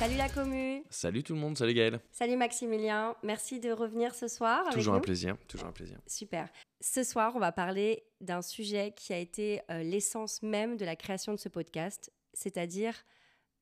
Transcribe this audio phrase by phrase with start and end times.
[0.00, 0.82] Salut la commu.
[0.88, 2.00] Salut tout le monde, salut Gaël.
[2.10, 3.14] Salut Maximilien.
[3.22, 4.60] Merci de revenir ce soir.
[4.60, 5.02] avec Toujours un nous.
[5.02, 5.98] plaisir, toujours un plaisir.
[6.06, 6.48] Super.
[6.80, 10.96] Ce soir, on va parler d'un sujet qui a été euh, l'essence même de la
[10.96, 12.94] création de ce podcast, c'est-à-dire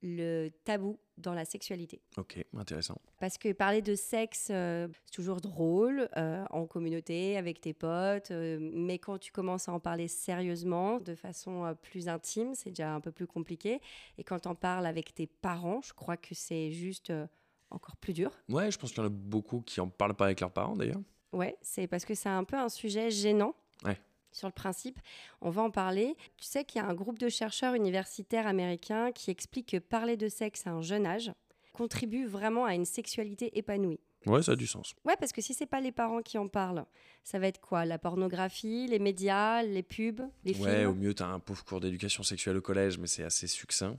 [0.00, 2.00] le tabou dans la sexualité.
[2.16, 3.00] Ok, intéressant.
[3.18, 8.30] Parce que parler de sexe, euh, c'est toujours drôle euh, en communauté, avec tes potes,
[8.30, 12.94] euh, mais quand tu commences à en parler sérieusement, de façon plus intime, c'est déjà
[12.94, 13.80] un peu plus compliqué.
[14.16, 17.12] Et quand tu en parles avec tes parents, je crois que c'est juste
[17.70, 18.32] encore plus dur.
[18.48, 20.76] Ouais, je pense qu'il y en a beaucoup qui en parlent pas avec leurs parents
[20.76, 21.00] d'ailleurs.
[21.32, 23.54] Ouais, c'est parce que c'est un peu un sujet gênant.
[23.84, 23.98] Ouais.
[24.38, 25.00] Sur le principe,
[25.40, 26.14] on va en parler.
[26.36, 30.16] Tu sais qu'il y a un groupe de chercheurs universitaires américains qui explique que parler
[30.16, 31.32] de sexe à un jeune âge
[31.72, 33.98] contribue vraiment à une sexualité épanouie.
[34.26, 34.94] Ouais, ça a du sens.
[35.04, 36.84] Ouais, parce que si c'est pas les parents qui en parlent,
[37.24, 37.84] ça va être quoi?
[37.84, 41.80] La pornographie, les médias, les pubs, les Ouais, au films mieux, t'as un pauvre cours
[41.80, 43.96] d'éducation sexuelle au collège, mais c'est assez succinct.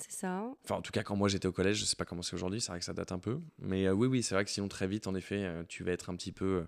[0.00, 0.44] C'est ça.
[0.64, 2.60] Enfin, en tout cas, quand moi j'étais au collège, je sais pas comment c'est aujourd'hui,
[2.60, 3.38] c'est vrai que ça date un peu.
[3.58, 5.92] Mais euh, oui, oui, c'est vrai que sinon, très vite, en effet, euh, tu vas
[5.92, 6.64] être un petit peu.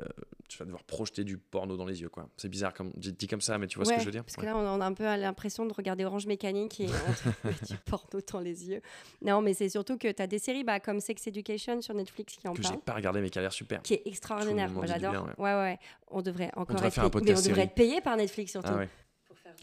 [0.00, 0.04] euh,
[0.48, 2.28] tu vas devoir projeter du porno dans les yeux, quoi.
[2.36, 4.24] C'est bizarre, comme, dit dit comme ça, mais tu vois ce que je veux dire?
[4.24, 6.86] Parce que là, on a un peu l'impression de regarder Orange Mécanique et
[7.44, 8.80] on du porno dans les yeux.
[9.22, 12.36] Non, mais c'est surtout que tu as des séries bah, comme Sex Education sur Netflix
[12.36, 12.80] qui en Que j'ai parlent.
[12.82, 13.82] pas regardé, mais qui a l'air super.
[13.82, 14.70] Qui est extraordinaire.
[14.70, 15.28] Moi, j'adore.
[15.38, 15.54] ouais.
[15.54, 15.78] ouais,
[16.08, 18.52] On devrait encore devrait être faire un payé- mais on devrait être payé par Netflix
[18.52, 18.70] surtout.
[18.72, 18.84] Ah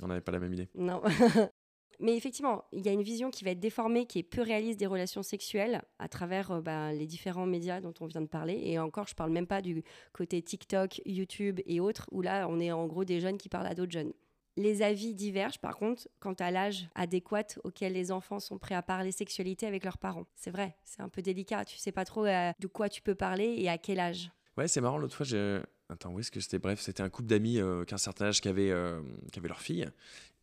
[0.01, 0.67] on n'avait pas la même idée.
[0.75, 1.01] Non.
[1.99, 4.79] Mais effectivement, il y a une vision qui va être déformée, qui est peu réaliste
[4.79, 8.61] des relations sexuelles à travers euh, bah, les différents médias dont on vient de parler.
[8.63, 12.59] Et encore, je parle même pas du côté TikTok, YouTube et autres, où là, on
[12.59, 14.13] est en gros des jeunes qui parlent à d'autres jeunes.
[14.57, 18.81] Les avis divergent par contre quant à l'âge adéquat auquel les enfants sont prêts à
[18.81, 20.25] parler sexualité avec leurs parents.
[20.33, 21.63] C'est vrai, c'est un peu délicat.
[21.63, 24.31] Tu sais pas trop euh, de quoi tu peux parler et à quel âge.
[24.57, 25.61] Ouais, c'est marrant, l'autre fois, j'ai...
[25.89, 29.01] Attends, où est-ce que c'était Bref, c'était un couple d'amis euh, qu'un certain âge euh,
[29.31, 29.89] qui avait leur fille.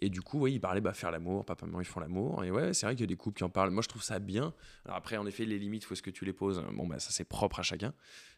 [0.00, 2.44] Et du coup, ouais, ils parlaient bah, faire l'amour, papa, maman, ils font l'amour.
[2.44, 3.70] Et ouais, c'est vrai qu'il y a des couples qui en parlent.
[3.70, 4.54] Moi, je trouve ça bien.
[4.86, 7.10] Alors après, en effet, les limites, où est-ce que tu les poses Bon, bah, ça,
[7.10, 7.92] c'est propre à chacun.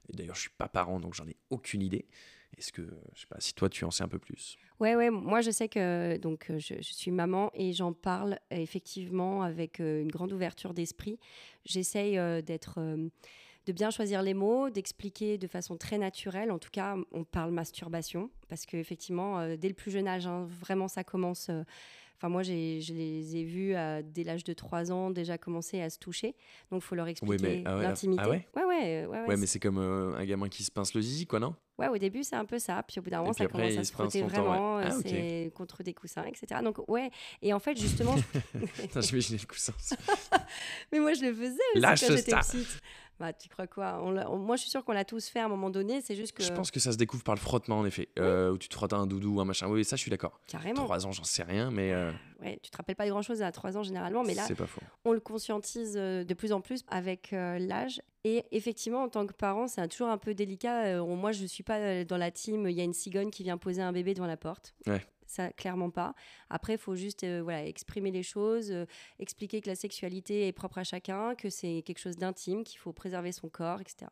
[0.09, 2.07] Et d'ailleurs, je suis pas parent, donc j'en ai aucune idée.
[2.59, 2.83] Est-ce que,
[3.15, 4.57] je sais pas, si toi, tu en sais un peu plus?
[4.81, 9.43] Ouais, ouais, moi je sais que donc euh, je, suis maman et j'en parle effectivement
[9.43, 11.19] avec une grande ouverture d'esprit.
[11.65, 12.79] J'essaye d'être,
[13.67, 16.51] de bien choisir les mots, d'expliquer de façon très naturelle.
[16.51, 20.27] En tout cas, on parle masturbation parce que effectivement, euh, dès le plus jeune âge,
[20.27, 21.49] hein, vraiment ça commence.
[21.51, 21.63] euh,
[22.19, 25.91] Enfin, moi, je les ai vus à- dès l'âge de 3 ans déjà commencer à
[25.91, 26.35] se toucher.
[26.71, 28.23] Donc, il faut leur expliquer mais- ah ouais, l'intimité.
[28.25, 31.03] ah ouais ouais, ouais, ouais, mais c'est comme euh, un gamin qui se pince le
[31.03, 31.55] zizi, quoi, non?
[31.79, 32.83] Ouais, au début, c'est un peu ça.
[32.89, 34.79] Puis au bout d'un moment, ça après, commence à se frotter vraiment.
[34.79, 35.01] Ah, euh.
[35.05, 36.63] C'est contre des coussins, etc.
[36.65, 37.11] Donc, ouais.
[37.43, 38.15] Et en fait, justement,
[38.81, 39.75] Putain, J'imaginais le coussin.
[40.93, 42.81] mais moi, je le faisais aussi Lâche quand j'étais petite.
[43.19, 44.01] Bah, tu crois quoi?
[44.03, 46.01] On l'a- on- Moi, je suis sûre qu'on l'a tous fait à un moment donné.
[46.03, 46.43] C'est juste que.
[46.43, 48.09] Je pense que ça se découvre par le frottement, en effet.
[48.19, 49.69] Euh, où tu te frottes un doudou, un machin.
[49.69, 50.39] Oui, ça, je suis d'accord.
[50.47, 50.85] Carrément.
[50.85, 52.13] Trois ans, j'en sais rien, mais euh,
[52.43, 54.55] Ouais, tu te rappelles pas de grand chose à 3 ans généralement, mais là, c'est
[54.55, 54.83] pas faux.
[55.07, 58.03] on le conscientise euh, de plus en plus avec euh, l'âge.
[58.25, 61.03] Et effectivement, en tant que parent, c'est toujours un peu délicat.
[61.05, 63.57] Moi, je ne suis pas dans la team, il y a une cigogne qui vient
[63.57, 64.75] poser un bébé devant la porte.
[64.87, 65.01] Ouais.
[65.27, 66.15] Ça, clairement pas.
[66.51, 68.87] Après, il faut juste euh, voilà, exprimer les choses, euh,
[69.19, 72.93] expliquer que la sexualité est propre à chacun, que c'est quelque chose d'intime, qu'il faut
[72.93, 74.07] préserver son corps, etc.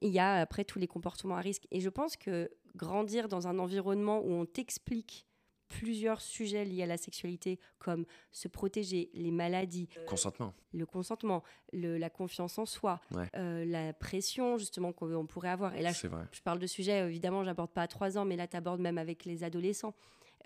[0.00, 1.66] Il y a après tous les comportements à risque.
[1.70, 5.26] Et je pense que grandir dans un environnement où on t'explique
[5.68, 10.52] plusieurs sujets liés à la sexualité, comme se protéger, les maladies, Consentement.
[10.74, 11.42] le consentement,
[11.72, 13.26] le- la confiance en soi, Ouais.
[13.36, 15.74] euh, la pression justement qu'on on pourrait avoir.
[15.74, 16.24] Et là, je, C'est vrai.
[16.30, 18.80] je parle de sujets, euh, évidemment, j'aborde pas à 3 ans, mais là, tu abordes
[18.82, 19.94] même avec les adolescents.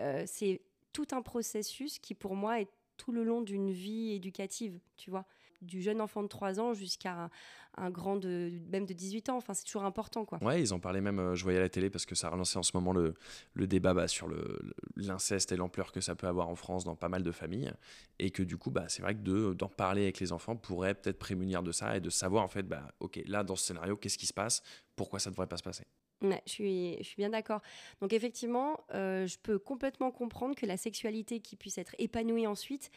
[0.00, 0.60] Euh, c'est
[0.92, 5.26] tout un processus qui, pour moi, est tout le long d'une vie éducative, tu vois.
[5.62, 7.30] Du jeune enfant de 3 ans jusqu'à
[7.78, 9.36] un, grand de même de 18 ans.
[9.36, 10.38] Enfin, c'est toujours important, quoi.
[10.42, 12.30] Ouais, ils en parlaient même, euh, je voyais à la télé, parce que ça a
[12.30, 13.14] relancé en ce moment le,
[13.54, 14.28] débat bah, sur
[14.96, 17.72] l'inceste et l'ampleur que ça peut avoir en France dans pas mal de familles.
[18.18, 20.94] Et que du coup, bah, c'est vrai que de- d'en parler avec les enfants pourrait
[20.94, 23.96] peut-être prémunir de ça et de savoir, en fait, bah, ok, là, dans ce scénario,
[23.96, 24.62] qu'est-ce qui se passe?
[24.94, 25.84] Pourquoi ça devrait pas se passer?
[26.22, 27.60] Je, suis, je suis bien d'accord.
[28.00, 32.90] Donc effectivement, euh, je peux complètement comprendre que la sexualité qui puisse être épanouie ensuite,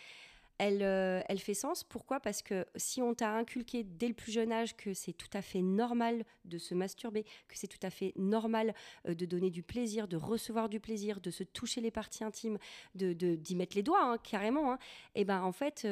[0.58, 1.84] elle, euh, elle fait sens.
[1.84, 2.20] Pourquoi?
[2.20, 5.42] Parce que si on t'a inculqué dès le plus jeune âge que c'est tout à
[5.42, 8.74] fait normal de se masturber, que c'est tout à fait normal
[9.08, 12.58] euh, de donner du plaisir, de recevoir du plaisir, de se toucher les parties intimes,
[12.96, 14.78] de d'y mettre les doigts, hein, carrément,
[15.16, 15.88] et ben en fait,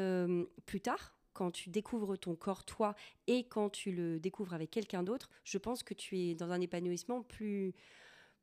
[0.66, 2.96] plus tard, quand tu découvres ton corps toi
[3.28, 6.60] et quand tu le découvres avec quelqu'un d'autre, je pense que tu es dans un
[6.60, 7.76] épanouissement plus,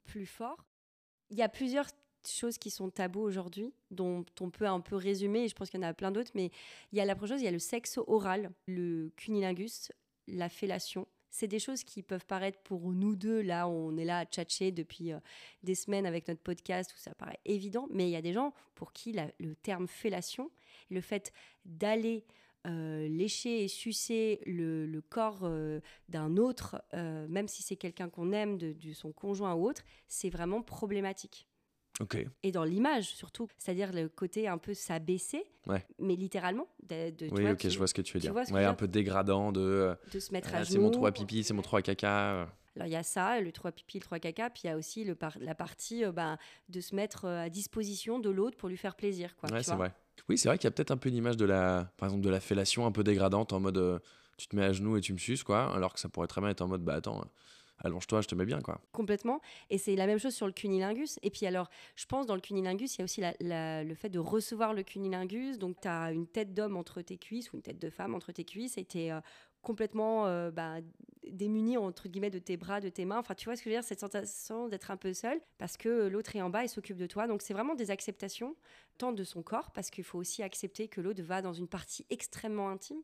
[0.05, 0.65] plus fort.
[1.31, 1.89] Il y a plusieurs
[2.25, 5.81] choses qui sont tabous aujourd'hui, dont on peut un peu résumer, et je pense qu'il
[5.81, 6.53] y en a plein d'autres, mais
[6.93, 9.91] il y a la première chose, il y a le sexe oral, le cunilingus,
[10.29, 11.09] la fellation.
[11.31, 14.71] C'est des choses qui peuvent paraître pour nous deux, là, on est là à tchatcher
[14.71, 15.19] depuis euh,
[15.65, 18.55] des semaines avec notre podcast, où ça paraît évident, mais il y a des gens
[18.77, 20.53] pour qui le terme fellation,
[20.91, 21.33] le fait
[21.65, 22.25] d'aller
[22.67, 28.09] euh, lécher et sucer le, le corps euh, d'un autre, euh, même si c'est quelqu'un
[28.09, 31.47] qu'on aime, de, de son conjoint ou autre, c'est vraiment problématique.
[32.01, 32.17] Ok.
[32.43, 35.87] Et dans l'image surtout, c'est-à-dire le côté un peu s'abaisser, Ouais.
[36.01, 38.35] mais littéralement, de, Oui, vois, ok, tu- je vois ce que tu veux dire.
[38.35, 39.61] ouais, un peu dégradant de.
[39.61, 40.83] euh, de se mettre à c'est genoux.
[40.85, 42.49] mon 3 pipi, c'est mon 3 caca.
[42.77, 44.77] Alors il y a ça, le 3 pipi, le 3 caca, puis il y a
[44.77, 46.37] aussi le par- la partie euh, ben,
[46.69, 49.37] de se mettre à disposition de l'autre pour lui faire plaisir.
[49.37, 49.93] Quoi, ouais, c'est vrai.
[50.29, 52.25] Oui, c'est vrai qu'il y a peut-être un peu une image de la, par exemple,
[52.25, 53.99] de la fellation un peu dégradante en mode euh,
[54.37, 55.75] tu te mets à genoux et tu me suces, quoi.
[55.75, 57.25] Alors que ça pourrait très bien être en mode bah attends, euh,
[57.79, 58.81] allonge-toi, je te mets bien, quoi.
[58.93, 59.41] Complètement.
[59.71, 61.19] Et c'est la même chose sur le cunilingus.
[61.23, 64.09] Et puis alors, je pense dans le cunilingus, il y a aussi la- le fait
[64.09, 65.59] de recevoir le cunilingus.
[65.59, 68.33] Donc tu as une tête d'homme entre tes cuisses ou une tête de femme entre
[68.33, 69.13] tes cuisses et tu es
[69.65, 70.77] complètement euh, bah,
[71.29, 73.19] démuni entre guillemets de tes bras, de tes mains.
[73.19, 75.77] Enfin, tu vois ce que je veux dire, cette sensation d'être un peu seul parce
[75.77, 77.27] que l'autre est en bas et s'occupe de toi.
[77.27, 78.55] Donc c'est vraiment des acceptations,
[78.99, 82.07] tant de son corps, parce qu'il faut aussi accepter que l'autre va dans une partie
[82.11, 83.03] extrêmement intime.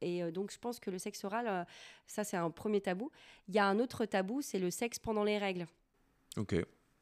[0.00, 1.64] Et euh, donc je pense que le sexe oral, euh,
[2.06, 3.10] ça c'est un premier tabou.
[3.48, 5.66] Il y a un autre tabou, c'est le sexe pendant les règles.
[6.36, 6.54] Ok,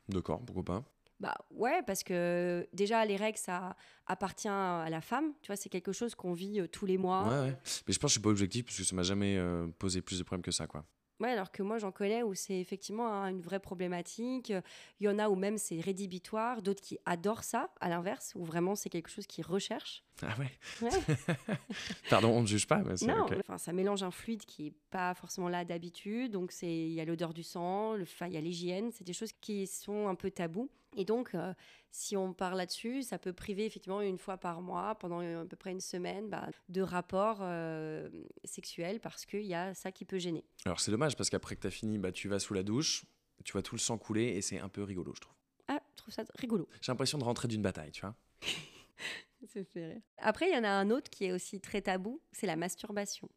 [0.09, 0.85] d'accord, pourquoi pas.
[1.21, 3.77] Bah ouais, parce que déjà les règles, ça
[4.07, 5.33] appartient à la femme.
[5.43, 7.25] Tu vois, c'est quelque chose qu'on vit euh, tous les mois.
[7.29, 7.57] Ouais, ouais.
[7.87, 10.01] Mais je pense que je suis pas objectif parce que ça m'a jamais euh, posé
[10.01, 10.85] plus de problèmes que ça, quoi.
[11.21, 14.53] Ouais, alors que moi j'en connais où c'est effectivement hein, une vraie problématique.
[15.01, 18.45] Il y en a où même c'est rédhibitoire, d'autres qui adorent ça, à l'inverse, où
[18.45, 20.05] vraiment c'est quelque chose qu'ils recherchent.
[20.23, 20.51] Ah ouais.
[20.83, 21.17] Ouais.
[22.11, 23.35] Pardon, on ne juge pas, mais c'est Non, ok.
[23.39, 26.33] enfin, ça mélange un fluide qui est pas forcément là d'habitude.
[26.33, 28.91] Donc, il y a l'odeur du sang, le, il y a l'hygiène.
[28.93, 30.69] C'est des choses qui sont un peu tabous.
[30.99, 31.55] Et donc, euh,
[31.93, 35.47] si on parle là-dessus, ça peut priver effectivement une fois par mois, pendant euh, à
[35.47, 38.11] peu près une semaine, bah, de rapports euh,
[38.45, 40.45] sexuels parce qu'il y a ça qui peut gêner.
[40.65, 43.05] Alors c'est dommage parce qu'après que t'as fini, bah, tu vas sous la douche,
[43.45, 45.35] tu vois tout le sang couler et c'est un peu rigolo, je trouve.
[45.69, 46.69] Ah, je trouve ça rigolo.
[46.81, 48.17] J'ai l'impression de rentrer d'une bataille, tu vois.
[49.47, 50.03] Ça fait rire.
[50.19, 53.29] Après, il y en a un autre qui est aussi très tabou, c'est la masturbation.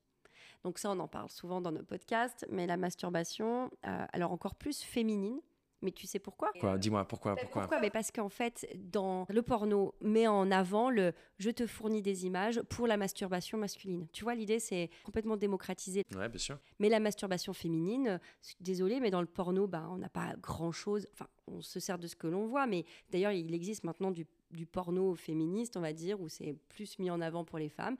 [0.63, 4.55] Donc ça, on en parle souvent dans nos podcasts, mais la masturbation, euh, alors encore
[4.55, 5.39] plus féminine,
[5.81, 6.51] mais tu sais pourquoi?
[6.59, 7.61] Quoi Dis-moi, pourquoi, pourquoi?
[7.63, 12.01] Pourquoi Mais Parce qu'en fait, dans le porno, met en avant le je te fournis
[12.01, 14.07] des images pour la masturbation masculine.
[14.11, 16.03] Tu vois, l'idée, c'est complètement démocratisé.
[16.15, 16.59] Ouais, bien sûr.
[16.79, 18.17] Mais la masturbation féminine, euh,
[18.59, 21.07] désolé, mais dans le porno, bah, on n'a pas grand-chose.
[21.13, 24.27] Enfin, on se sert de ce que l'on voit, mais d'ailleurs, il existe maintenant du,
[24.51, 27.97] du porno féministe, on va dire, où c'est plus mis en avant pour les femmes.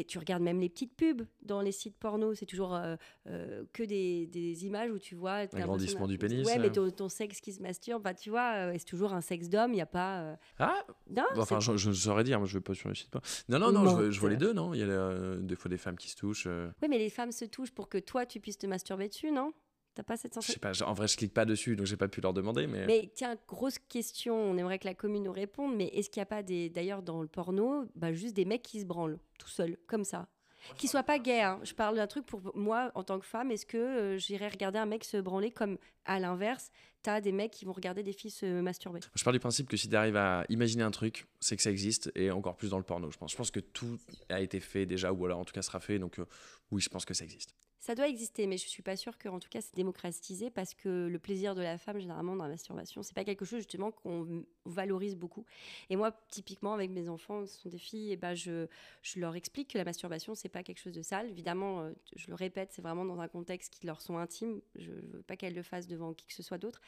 [0.00, 2.94] Et tu regardes même les petites pubs dans les sites porno, c'est toujours euh,
[3.26, 5.32] euh, que des, des images où tu vois...
[5.38, 6.70] Agrandissement l'impression du pénis, Ouais, mais euh.
[6.70, 9.76] ton, ton sexe qui se masturbe, bah, tu vois, c'est toujours un sexe d'homme, il
[9.76, 10.20] n'y a pas...
[10.20, 12.94] euh, Ah Non, Bon, Enfin, je, je saurais dire, moi je vais pas sur le
[12.94, 13.10] site.
[13.10, 13.20] pas.
[13.48, 14.72] Non, non, non, je, vois- je vois les deux, non?
[14.72, 16.46] Il y a des fois des femmes qui se touchent.
[16.46, 19.52] Oui, mais les femmes se touchent pour que toi, tu puisses te masturber dessus, non?
[19.98, 21.96] T'as pas cette je sais sensation pas, en vrai, je clique pas dessus, donc j'ai
[21.96, 22.86] pas pu leur demander, mais.
[22.86, 26.22] Mais tiens, grosse question, on aimerait que la commune nous réponde, mais est-ce qu'il n'y
[26.22, 29.48] a pas des, d'ailleurs dans le porno, bah, juste des mecs qui se branlent, tout
[29.48, 30.28] seuls, comme ça?
[30.76, 31.58] Qui soient pas gays, hein.
[31.64, 34.78] je parle d'un truc pour moi en tant que femme, est-ce que euh, j'irais regarder
[34.78, 36.70] un mec se branler comme à l'inverse,
[37.02, 39.00] t'as des mecs qui vont regarder des filles se masturber?
[39.16, 41.72] Je pars du principe que si tu arrives à imaginer un truc, c'est que ça
[41.72, 43.32] existe, et encore plus dans le porno, je pense.
[43.32, 43.98] Je pense que tout
[44.28, 46.26] a été fait déjà, ou alors en tout cas sera fait, donc euh,
[46.70, 47.56] oui, je pense que ça existe.
[47.80, 51.06] Ça doit exister, mais je suis pas sûre qu'en tout cas c'est démocratisé parce que
[51.06, 54.44] le plaisir de la femme, généralement dans la masturbation, c'est pas quelque chose justement qu'on
[54.64, 55.44] valorise beaucoup.
[55.88, 58.66] Et moi, typiquement avec mes enfants, ce sont des filles, et ben je,
[59.02, 61.28] je leur explique que la masturbation c'est pas quelque chose de sale.
[61.30, 64.60] Évidemment, euh, je le répète, c'est vraiment dans un contexte qui leur sont intimes.
[64.74, 66.80] Je veux pas qu'elles le fassent devant qui que ce soit d'autre.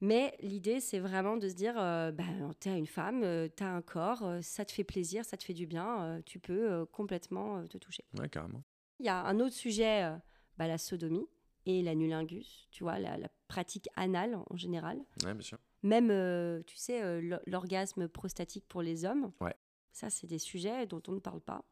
[0.00, 2.24] Mais l'idée, c'est vraiment de se dire, euh, bah,
[2.60, 5.54] t'es une femme, euh, t'as un corps, euh, ça te fait plaisir, ça te fait
[5.54, 8.04] du bien, euh, tu peux complètement te toucher.
[8.18, 8.62] Ouais, carrément.
[9.00, 10.16] Il y a un autre sujet, euh,
[10.56, 11.26] bah, la sodomie
[11.66, 14.98] et l'anulingus, tu vois, la, la pratique anale en général.
[15.24, 15.58] Ouais, bien sûr.
[15.82, 19.32] Même, euh, tu sais, euh, l'o- l'orgasme prostatique pour les hommes.
[19.40, 19.54] Ouais.
[19.92, 21.64] Ça, c'est des sujets dont on ne parle pas.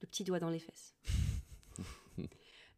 [0.00, 0.94] Le petit doigt dans les fesses.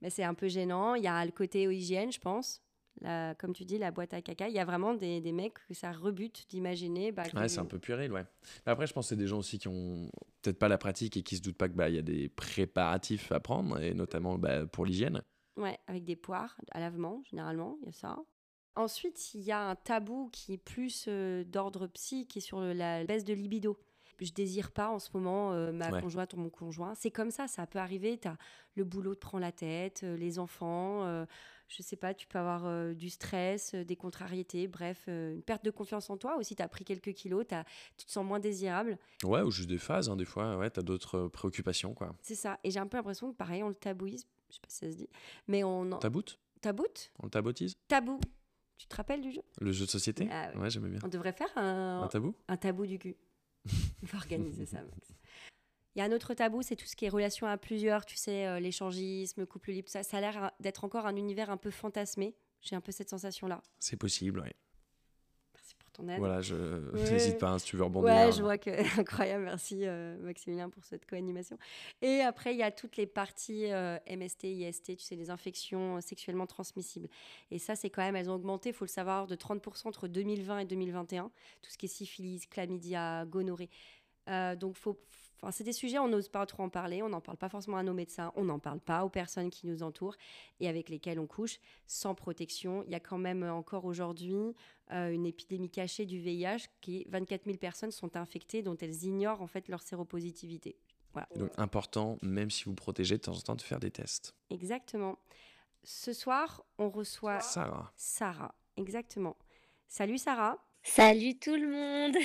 [0.01, 0.95] Mais c'est un peu gênant.
[0.95, 2.63] Il y a le côté hygiène, je pense.
[3.03, 4.49] La- comme tu dis, la boîte à caca.
[4.49, 7.13] Il y a vraiment des, des mecs que ça rebute d'imaginer.
[7.13, 8.25] bah, Ouais, c'est un peu puéril, ouais.
[8.67, 10.11] Mais après, je pense que c'est des gens aussi qui ont
[10.43, 12.29] peut-être pas la pratique et qui se doutent pas que bah il y a des
[12.29, 15.23] préparatifs à prendre, et notamment bah, pour l'hygiène.
[15.57, 18.19] Ouais, avec des poires à lavement, généralement, il y a ça.
[18.77, 22.61] Ensuite, il y a un tabou qui est plus euh, d'ordre psy, qui est sur
[22.61, 23.77] la baisse de libido.
[24.21, 26.01] Je désire pas en ce moment euh, ma Ouais.
[26.01, 26.95] conjointe ou mon conjoint.
[26.95, 28.19] C'est comme ça, ça peut arriver.
[28.19, 28.37] Tu as
[28.77, 31.25] le boulot te prend la tête, euh, les enfants, euh,
[31.69, 35.71] je sais pas, tu peux avoir euh, du stress, des contrariétés, bref, une perte de
[35.71, 36.37] confiance en toi.
[36.37, 37.65] Aussi, tu as pris quelques kilos, t'as-
[37.97, 38.99] tu te sens moins désirable.
[39.25, 42.15] Ouais, ou juste des phases, hein, des fois, ouais, t'as d'autres euh, préoccupations, quoi.
[42.23, 42.59] C'est ça.
[42.65, 44.27] Et j'ai un peu l'impression que pareil, on le tabouise.
[44.51, 45.09] Je sais pas si ça se dit.
[45.49, 45.99] Mais on en...
[45.99, 46.39] Taboute?
[46.61, 47.13] Taboute?
[47.21, 47.75] On le tabotise?
[47.89, 48.19] Tabou.
[48.77, 49.43] Tu te rappelles du jeu?
[49.61, 50.29] Le jeu de société?
[50.31, 50.63] Ah ouais.
[50.63, 51.01] Ouais, j'aimais bien.
[51.05, 52.35] On devrait faire un, Un tabou?
[52.49, 53.15] un tabou du cul.
[54.03, 55.13] Il faut organiser ça, Max.
[55.95, 58.17] Il y a un autre tabou, c'est tout ce qui est relation à plusieurs, tu
[58.17, 61.71] sais, euh, l'échangisme, couple libre, ça, ça a l'air d'être encore un univers un peu
[61.71, 62.37] fantasmé.
[62.61, 63.63] J'ai un peu cette sensation-là.
[63.81, 64.51] C'est possible, oui.
[66.01, 66.19] Ton aide.
[66.19, 66.55] Voilà, je
[66.93, 67.11] Ouais.
[67.11, 68.13] n'hésite pas hein, si tu veux rebondir.
[68.13, 68.71] Ouais, je vois que.
[69.01, 71.59] Incroyable, merci euh, Maximilien pour cette co-animation.
[72.03, 75.97] Et après, il y a toutes les parties euh, MST, IST, tu sais, les infections
[75.97, 77.09] euh, sexuellement transmissibles.
[77.51, 80.09] Et ça, c'est quand même, elles ont augmenté, il faut le savoir, de 30% entre
[80.09, 81.31] 2020 et 2021.
[81.63, 83.71] Tout ce qui est syphilis, chlamydia, gonorrhée.
[84.29, 84.99] Euh, donc, faut.
[85.43, 87.79] Enfin, c'est des sujets, on n'ose pas trop en parler, on n'en parle pas forcément
[87.79, 90.17] à nos médecins, on n'en parle pas aux personnes qui nous entourent
[90.61, 92.85] et avec lesquelles on couche sans protection.
[92.85, 94.35] Il y a quand même euh, encore aujourd'hui
[94.93, 99.05] euh, une épidémie cachée du VIH qui est 24 000 personnes sont infectées dont elles
[99.05, 100.77] ignorent en fait leur séropositivité.
[101.15, 101.27] Voilà.
[101.37, 104.35] Donc important, même si vous protégez de temps en temps, de faire des tests.
[104.51, 105.19] Exactement.
[105.83, 107.91] Ce soir, on reçoit Sarah.
[107.97, 108.55] Sarah.
[108.77, 109.37] Exactement.
[109.89, 110.59] Salut Sarah.
[110.83, 112.17] Salut tout le monde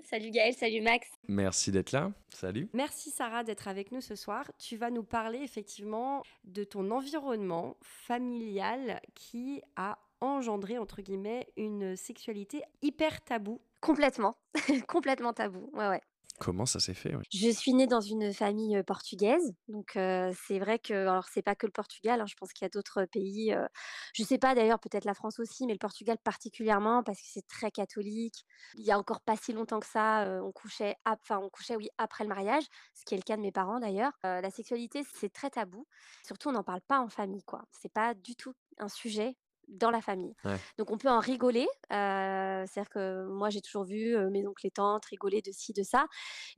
[0.04, 2.12] Salut Gaël, salut Max Merci d'être là.
[2.28, 2.68] Salut.
[2.74, 4.50] Merci Sarah d'être avec nous ce soir.
[4.58, 11.96] Tu vas nous parler effectivement de ton environnement familial qui a engendré entre guillemets une
[11.96, 13.60] sexualité hyper taboue.
[13.80, 14.36] Complètement,
[14.88, 16.02] complètement tabou, ouais ouais.
[16.38, 17.14] Comment ça s'est fait.
[17.32, 21.66] Je suis née dans une famille portugaise, donc c'est vrai que, alors c'est pas que
[21.66, 23.66] le Portugal, hein, je pense qu'il y a d'autres pays, euh,
[24.14, 27.46] je sais pas d'ailleurs, peut-être la France aussi, mais le Portugal particulièrement parce que c'est
[27.46, 28.44] très catholique.
[28.74, 31.88] Il y a encore pas si longtemps que ça, on couchait, enfin on couchait oui
[31.98, 34.12] après le mariage, ce qui est le cas de mes parents d'ailleurs.
[34.24, 35.86] La sexualité c'est très tabou,
[36.26, 37.64] surtout on n'en parle pas en famille quoi.
[37.70, 39.36] C'est pas du tout un sujet
[39.70, 40.34] dans la famille.
[40.44, 40.56] Ouais.
[40.78, 41.66] Donc on peut en rigoler.
[41.92, 45.72] euh, C'est-à-dire que moi j'ai toujours vu euh, mes oncles et tantes rigoler de ci,
[45.72, 46.06] de ça.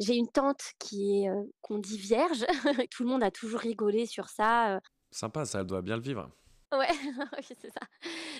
[0.00, 2.44] J'ai une tante qui est euh, qu'on dit vierge.
[2.90, 4.80] Tout le monde a toujours rigolé sur ça.
[5.10, 6.30] Sympa, ça elle doit bien le vivre.
[6.72, 6.88] Ouais,
[7.42, 7.80] c'est ça.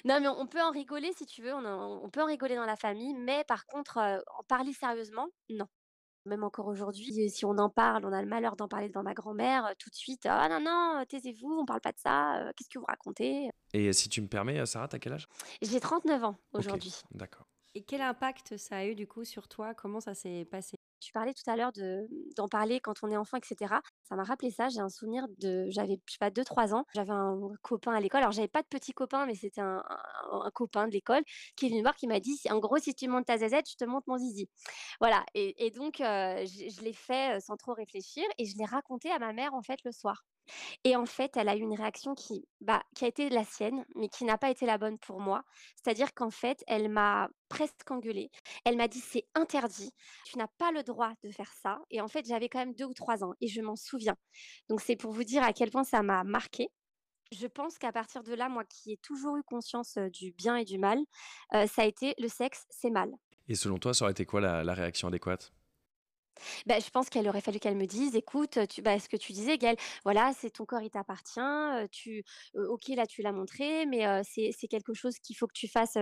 [0.06, 1.52] Non, mais on peut en rigoler si tu veux.
[1.52, 5.28] On, en- on peut en rigoler dans la famille, mais par contre, en parler sérieusement,
[5.50, 5.66] non.
[6.24, 9.12] Même encore aujourd'hui, si on en parle, on a le malheur d'en parler devant ma
[9.12, 12.36] grand-mère, euh, tout de suite, ah non, non, euh, taisez-vous, on parle pas de ça,
[12.38, 13.50] euh, qu'est-ce que vous racontez?
[13.74, 15.26] Et si tu me permets, euh, Sarah, t'as quel âge?
[15.62, 16.94] J'ai 39 ans aujourd'hui.
[17.10, 17.46] D'accord.
[17.74, 19.74] Et quel impact ça a eu du coup sur toi?
[19.74, 20.76] Comment ça s'est passé?
[21.02, 22.06] Tu parlais tout à l'heure de
[22.36, 23.80] d'en parler quand on est enfant, etc.
[24.04, 24.68] Ça m'a rappelé ça.
[24.68, 26.84] J'ai un souvenir de, j'avais, je sais pas, 2-3 ans.
[26.94, 28.20] J'avais un copain à l'école.
[28.20, 29.82] Alors, j'avais pas de petit copain, mais c'était un,
[30.30, 31.22] un- copain de l'école
[31.56, 33.68] qui est venu me voir, qui m'a dit, en gros, si tu montes ta zazette,
[33.68, 34.48] je te monte mon zizi.
[35.00, 35.24] Voilà.
[35.34, 39.54] Et, donc, je, l'ai fait sans trop réfléchir et je l'ai raconté à ma mère,
[39.54, 40.22] en fait, le soir.
[40.84, 43.84] Et en fait, elle a eu une réaction qui, bah, qui a été la sienne,
[43.94, 45.44] mais qui n'a pas été la bonne pour moi.
[45.76, 48.30] C'est-à-dire qu'en fait, elle m'a presque engueulée.
[48.64, 49.92] Elle m'a dit c'est interdit,
[50.24, 51.78] tu n'as pas le droit de faire ça.
[51.90, 54.16] Et en fait, j'avais quand même deux ou trois ans et je m'en souviens.
[54.68, 56.68] Donc c'est pour vous dire à quel point ça m'a marqué.
[57.32, 60.64] Je pense qu'à partir de là, moi qui ai toujours eu conscience du bien et
[60.64, 60.98] du mal,
[61.50, 63.10] ça a été le sexe, c'est mal.
[63.48, 65.52] Et selon toi, ça aurait été quoi la réaction adéquate?
[66.66, 69.32] Bah, je pense qu'il aurait fallu qu'elle me dise, écoute, tu, bah, ce que tu
[69.32, 71.40] disais, Gaëlle, voilà, c'est ton corps, il t'appartient,
[71.90, 72.24] tu,
[72.54, 75.96] ok, là, tu l'as montré, mais c'est quelque chose qu'il faut que tu fasses,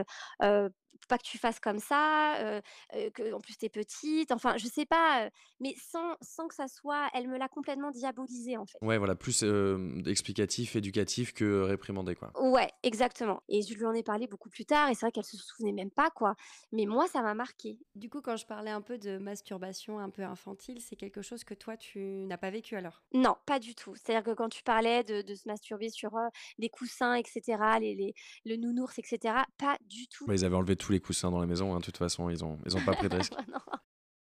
[1.09, 2.61] pas que tu fasses comme ça, euh,
[2.95, 5.31] euh, que, en plus, t'es petite, enfin, je sais pas, euh,
[5.61, 8.79] mais sans, sans que ça soit, elle me l'a complètement diabolisé, en fait.
[8.81, 12.31] Ouais, voilà, plus euh, explicatif, éducatif que réprimandé, quoi.
[12.41, 13.43] Ouais, exactement.
[13.49, 15.73] Et je lui en ai parlé beaucoup plus tard, et c'est vrai qu'elle se souvenait
[15.73, 16.35] même pas, quoi.
[16.73, 17.79] Mais moi, ça m'a marqué.
[17.95, 21.45] Du coup, quand je parlais un peu de masturbation un peu infantile, c'est quelque chose
[21.45, 23.03] que toi, tu n'as pas vécu alors?
[23.13, 23.95] Non, pas du tout.
[23.97, 26.29] C'est-à-dire que quand tu parlais de, de se masturber sur euh,
[26.59, 30.27] des coussins, etc., les, les, le nounours, etc., pas du tout.
[30.27, 32.45] Bah, ils avaient enlevé tous les coussins dans la maison, hein, de toute façon, ils
[32.45, 33.35] ont, ils ont pas pris de risque.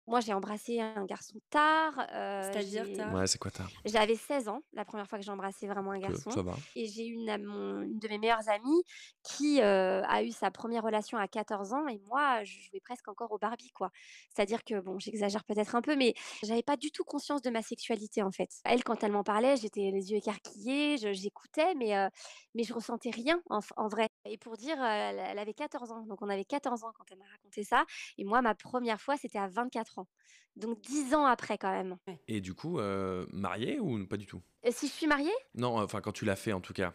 [0.05, 1.93] Moi, j'ai embrassé un garçon tard.
[2.11, 3.13] euh, C'est-à-dire tard?
[3.13, 3.69] Ouais, c'est quoi tard?
[3.85, 6.29] J'avais 16 ans, la première fois que j'ai embrassé vraiment un Que- garçon.
[6.31, 6.55] Ça va.
[6.75, 8.83] Et j'ai une, une de mes meilleures amies
[9.23, 13.07] qui euh, a eu sa première relation à 14 ans et moi, je jouais presque
[13.07, 13.91] encore au Barbie, quoi.
[14.35, 17.61] C'est-à-dire que, bon, j'exagère peut-être un peu, mais j'avais pas du tout conscience de ma
[17.61, 18.49] sexualité, en fait.
[18.65, 22.09] Elle, quand elle m'en parlait, j'étais les yeux écarquillés, j'écoutais, mais, euh,
[22.55, 24.09] mais je ressentais rien, en, vrai.
[24.25, 27.05] Et pour dire, euh, elle, elle avait 14 ans, donc on avait 14 ans quand
[27.11, 27.85] elle m'a raconté ça.
[28.17, 30.07] Et moi, ma première fois, c'était à 24 ans.
[30.55, 31.97] Donc 10 ans après, quand même.
[32.27, 34.41] Et du coup, euh, marié ou pas du tout?
[34.63, 35.31] Et si je suis mariée?
[35.55, 36.93] Non, enfin, quand tu l'as fait, en tout cas.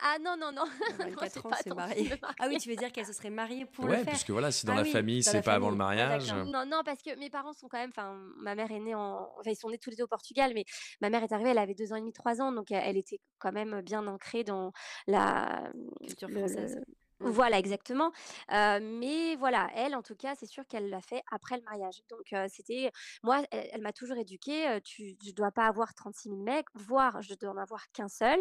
[0.00, 0.64] Ah non, non, non.
[0.90, 2.12] Non, 24 j'ai ans, c'est marié.
[2.38, 4.52] Ah oui, tu veux dire qu'elle se serait mariée pour ouais, le faire puisque voilà,
[4.52, 5.76] si dans Ah la oui, famille, c'est pas avant le.
[5.76, 6.32] Ah, mariage.
[6.32, 6.46] d'accord.
[6.52, 7.90] Non, non, parce que mes parents sont quand même.
[7.90, 9.28] Enfin, ma mère est née en.
[9.40, 10.64] Enfin, ils sont nés tous les deux au Portugal, mais
[11.00, 12.96] ma mère est arrivée, elle avait deux ans et demi, trois ans, donc elle, elle
[12.96, 14.72] était quand même bien ancrée dans
[15.08, 15.70] la
[16.06, 16.76] Culture française.
[16.76, 17.32] le- Mmh.
[17.32, 18.12] Voilà, exactement.
[18.50, 22.02] Mais voilà, elle, en tout cas, c'est sûr qu'elle l'a fait après le mariage.
[22.08, 22.90] Donc c'était
[23.24, 26.66] moi, elle elle m'a toujours éduquée, heu, tu je dois pas avoir 36 000 mecs,
[26.74, 28.38] voire je dois en avoir qu'un seul.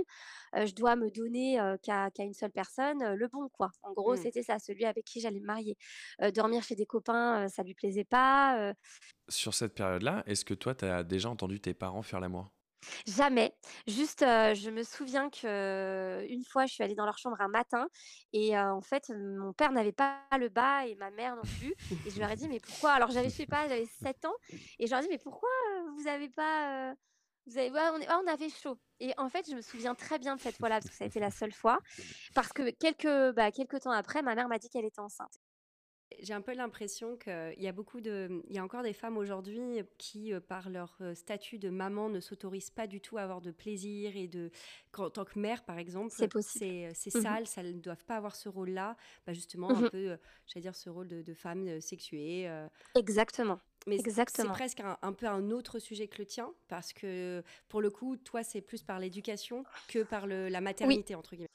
[0.56, 3.72] Je dois me donner, qu'à une seule personne, le bon, quoi.
[3.84, 4.18] En gros, Mmh.
[4.18, 5.78] c'était ça, celui avec qui j'allais me marier.
[6.34, 8.74] Dormir chez des copains, ça lui plaisait pas,
[9.30, 12.57] Sur cette période-là, est-ce que toi, tu as déjà entendu tes parents faire l'amour?
[13.08, 13.54] Jamais.
[13.88, 17.88] Juste, je me souviens qu'une fois, je suis allée dans leur chambre un matin
[18.34, 21.74] et en fait, mon père n'avait pas le bas et ma mère non plus
[22.06, 24.36] et je leur ai dit: «Mais pourquoi?» alors j'avais, je sais pas, j'avais 7 ans
[24.80, 25.50] et je leur ai dit: «Mais pourquoi,
[25.98, 26.94] vous avez pas,
[27.48, 30.58] vous avez on avait chaud» et en fait, je me souviens très bien de cette
[30.58, 31.80] fois-là parce que ça a été la seule fois,
[32.34, 35.40] parce que quelques, bah, quelques temps après, ma mère m'a dit qu'elle était enceinte.
[36.22, 39.18] J'ai un peu l'impression qu'il y a beaucoup de il y a encore des femmes
[39.18, 43.24] aujourd'hui qui, heu, par leur, heu, statut de maman, ne s'autorisent pas du tout à
[43.24, 44.50] avoir de plaisir et de
[44.92, 46.66] qu'en tant que mère, par C'est exemple, possible.
[46.66, 48.96] c'est, c'est Mmh sale, ça elles ne doivent pas avoir ce rôle-là.
[49.26, 52.48] Bah, justement un Mmh peu, heu, j'allais dire ce rôle de de femme, sexuée,
[52.96, 53.98] Exactement, mais
[54.28, 57.90] c'est presque un un peu un autre sujet que le tien parce que, pour le
[57.90, 61.48] coup, toi, c'est plus par l'éducation que par le la Oui, «maternité» entre guillemets.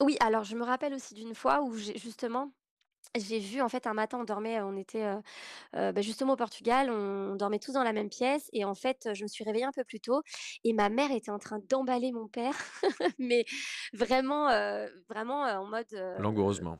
[0.00, 2.52] oui, alors je me rappelle aussi d'une fois où justement
[3.16, 5.04] J'ai vu en fait un matin, on dormait, on était,
[5.72, 9.24] bah, justement au Portugal, on dormait tous dans la même pièce et en fait, je
[9.24, 10.22] me suis réveillée un peu plus tôt
[10.62, 12.54] et ma mère était en train d'emballer mon père,
[13.18, 13.44] mais
[13.92, 14.46] vraiment,
[15.08, 16.78] vraiment, en mode, Langoureusement.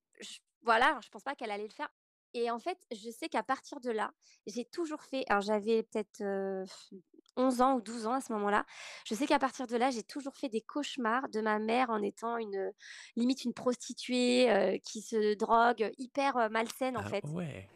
[0.63, 1.89] voilà, je pense pas qu'elle allait le faire
[2.33, 4.13] et en fait, je sais qu'à partir de là,
[4.47, 6.23] j'ai toujours fait alors j'avais peut-être,
[7.37, 8.65] 11 ans ou 12 ans à ce moment-là.
[9.07, 12.03] Je sais qu'à partir de là, j'ai toujours fait des cauchemars de ma mère en
[12.03, 12.73] étant une,
[13.17, 17.25] limite une prostituée, heu, qui se drogue, hyper, heu, malsaine en Ah fait.
[17.25, 17.69] ouais.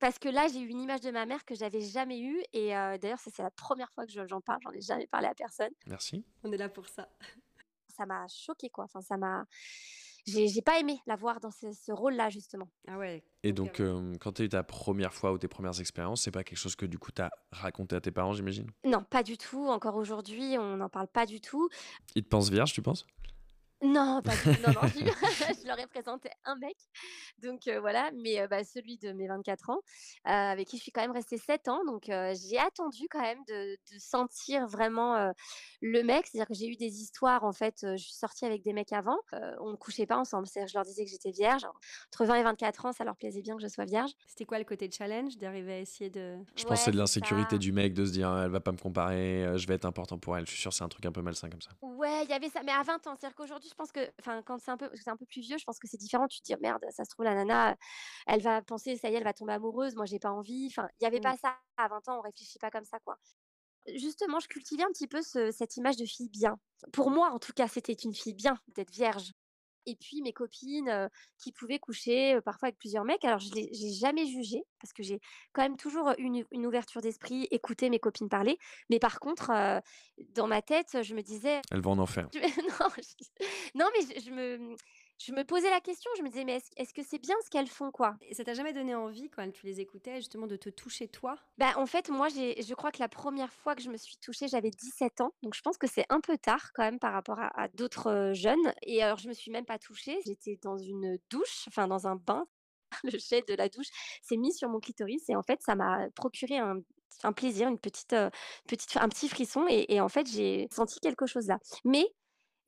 [0.00, 2.74] Parce que là, j'ai eu une image de ma mère que j'avais jamais eue et
[2.76, 5.26] heu, d'ailleurs ça c'est la première fois que je j'en parle, j'en ai jamais parlé
[5.26, 5.72] à personne.
[5.86, 6.24] Merci.
[6.44, 7.10] On est là pour ça.
[7.88, 9.44] Ça m'a choquée quoi, enfin ça m'a
[10.28, 12.68] j'ai j'ai pas aimé la voir dans ce ce rôle-là justement.
[12.86, 15.48] Ah ouais, Et donc donc, hem, quand tu as eu ta première fois ou tes
[15.48, 18.32] premières expériences, c'est pas quelque chose que du coup tu as raconté à tes parents,
[18.32, 18.70] j'imagine?
[18.84, 21.68] Non, pas du tout, encore aujourd'hui, on n'en parle pas du tout.
[22.14, 23.06] Ils te pensent vierge, tu penses?
[23.80, 26.76] Non, pas du tout, non, non, je je leur ai présenté un mec,
[27.38, 29.78] donc heu, voilà, mais heu, bah, celui de mes 24 ans,
[30.26, 33.44] heu, avec qui je suis quand même restée 7 ans, donc j'ai attendu quand même
[33.46, 35.32] de de sentir vraiment,
[35.80, 36.26] le mec.
[36.26, 39.18] C'est-à-dire que j'ai eu des histoires, en fait, je suis sortie avec des mecs avant,
[39.60, 40.46] on ne couchait pas ensemble.
[40.48, 41.64] C'est-à-dire que je leur disais que j'étais vierge.
[42.12, 44.10] Entre 20 et 24 ans, ça leur plaisait bien que je sois vierge.
[44.26, 46.96] c'était quoi le côté challenge d'arriver à essayer de Je pense que c'est Ouais, de
[47.04, 47.58] c'est l'insécurité ça.
[47.58, 50.36] du mec de se dire: «Elle va pas me comparer, je vais être important pour
[50.36, 50.46] elle».
[50.46, 51.70] Je suis sûr, c'est un truc un peu malsain comme ça.
[51.80, 53.14] Ouais, il y avait ça, mais à 20 ans.
[53.16, 55.58] C'est-à-dire qu'aujourd'hui, je pense que enfin, quand c'est un peu c'est un peu plus vieux,
[55.58, 56.26] je pense que c'est différent.
[56.28, 57.76] Tu te dis: «Merde, ça se trouve la nana,
[58.26, 60.66] elle va penser, ça y est, elle va tomber amoureuse, moi j'ai pas envie».
[60.70, 61.20] Enfin, il y avait mmh.
[61.20, 63.18] pas ça à 20 ans, on réfléchit pas comme ça, quoi.
[63.96, 66.58] Justement, je cultivais un petit peu ce cette image de fille bien.
[66.92, 69.32] Pour moi, en tout cas, c'était une fille bien d'être vierge.
[69.88, 74.26] Et puis mes copines, qui pouvaient coucher, parfois avec plusieurs mecs, alors je j'ai jamais
[74.26, 75.20] jugé parce que j'ai
[75.52, 78.58] quand même toujours, une une ouverture d'esprit, écouté mes copines parler.
[78.90, 79.50] Mais par contre,
[80.34, 82.28] dans ma tête, je me disais Elle va en enfer.
[82.34, 84.76] je non, je non, mais je je me
[85.18, 87.50] je me posais la question, je me disais: «Mais est-ce est-ce que c'est bien ce
[87.50, 90.56] qu'elles font, quoi?» Et ça t'a jamais donné envie, quand tu les écoutais, justement, de
[90.56, 91.36] te toucher toi?
[91.58, 94.16] bah, en fait, moi, j'ai je crois que la première fois que je me suis
[94.18, 97.12] touchée, j'avais 17 ans, donc je pense que c'est un peu tard quand même par
[97.12, 100.58] rapport à à d'autres, heu, jeunes et alors je me suis même pas touchée, j'étais
[100.62, 102.46] dans une douche, enfin dans un bain,
[103.04, 103.88] le jet de la douche
[104.22, 106.80] s'est mis sur mon clitoris et en fait, ça m'a procuré un
[107.24, 108.30] un plaisir, une petite, heu,
[108.68, 111.58] petite un petit frisson et et en fait, j'ai senti quelque chose là.
[111.84, 112.06] Mais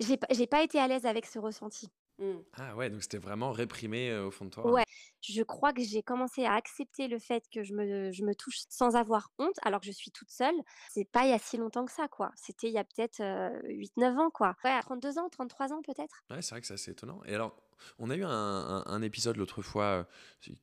[0.00, 1.88] j'ai j'ai pas été à l'aise avec ce ressenti.
[2.20, 2.42] Mmh.
[2.52, 4.70] Ah ouais, donc c'était vraiment réprimé, heu, au fond de toi?
[4.70, 4.84] Ouais,
[5.22, 8.58] je crois que j'ai commencé à accepter le fait que je me je me touche
[8.68, 10.54] sans avoir honte, alors que je suis toute seule.
[10.90, 12.30] C'est pas il y a si longtemps que ça, quoi.
[12.36, 14.56] C'était il y a peut-être, heu, 8-9 ans, quoi.
[14.64, 16.24] Ouais, à 32 ans, 33 ans peut-être?
[16.30, 17.22] Ouais, c'est vrai que c'est assez étonnant.
[17.24, 17.56] Et alors,
[17.98, 20.04] on a eu un, un- un épisode l'autre fois euh,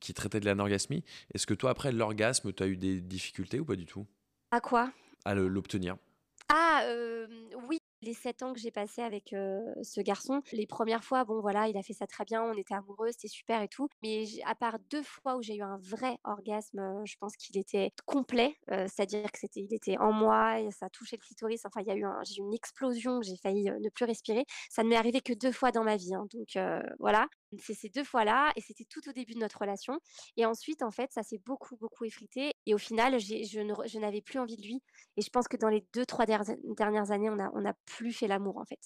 [0.00, 1.04] qui traitait de l'anorgasmie.
[1.34, 4.06] Est-ce que toi, après l'orgasme, tu as eu des difficultés ou pas du tout?
[4.50, 4.92] À quoi?
[5.24, 5.96] à l'obtenir?
[6.48, 11.24] Ah, hem, oui, les 7 ans que j'ai passés avec, ce garçon, les premières fois,
[11.24, 13.88] bon voilà, il a fait ça très bien, on était amoureux, c'était super et tout.
[14.02, 17.90] Mais à part 2 fois où j'ai eu un vrai orgasme, je pense qu'il était
[18.06, 21.86] complet, c'est-à-dire que c'était il était en moi et ça touchait le clitoris, enfin il
[21.86, 22.04] y a eu
[22.38, 24.44] une explosion, j'ai failli, ne plus respirer.
[24.70, 26.58] Ça ne m'est arrivé que 2 fois dans ma vie, hein, donc
[26.98, 27.26] voilà.
[27.58, 29.98] C'est ces 2 fois-là et c'était tout au début de notre relation
[30.36, 34.38] et ensuite, en fait, ça s'est beaucoup, beaucoup effrité et au final, je n'avais plus
[34.38, 34.82] envie de lui
[35.16, 38.58] et je pense que dans les deux trois dernières années, on n'a plus fait l'amour,
[38.58, 38.80] en fait.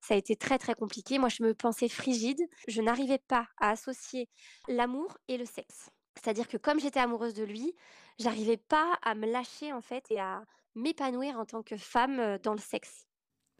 [0.00, 1.18] Ça a été très, très compliqué.
[1.18, 2.40] Moi, je me pensais frigide.
[2.68, 4.28] Je n'arrivais pas à associer
[4.68, 5.90] l'amour et le sexe.
[6.16, 7.74] C'est-à-dire que comme j'étais amoureuse de lui,
[8.18, 10.42] j'arrivais pas à me lâcher, en fait et à
[10.74, 13.09] m'épanouir en tant que femme, heu, dans le sexe.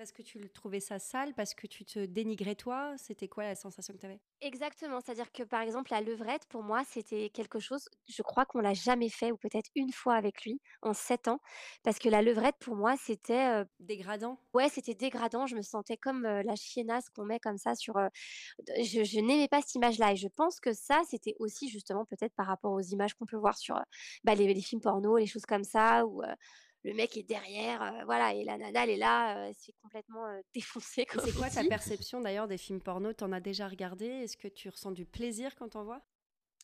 [0.00, 3.54] Parce que tu trouvais ça sale, parce que tu te dénigrais toi C'était quoi la
[3.54, 7.58] sensation que tu avais Exactement, c'est-à-dire que par exemple la levrette pour moi c'était quelque
[7.58, 11.28] chose, je crois qu'on l'a jamais fait ou peut-être une fois avec lui en 7
[11.28, 11.38] ans
[11.82, 14.38] parce que la levrette pour moi c'était euh, dégradant?
[14.54, 17.98] Ouais, c'était dégradant, je me sentais comme euh, la chiennasse qu'on met comme ça sur
[17.98, 18.08] euh,
[18.82, 22.32] je, je n'aimais pas cette image-là et je pense que ça c'était aussi justement peut-être
[22.36, 23.78] par rapport aux images qu'on peut voir sur
[24.24, 26.22] bah, les, les films porno, les choses comme ça ou
[26.84, 31.06] le mec est derrière, voilà, et la nana, elle est là, c'est complètement défoncé.
[31.22, 33.12] C'est quoi ta perception d'ailleurs des films porno?
[33.12, 34.06] T'en as déjà regardé?
[34.06, 36.02] Est-ce que tu ressens du plaisir quand t'en vois?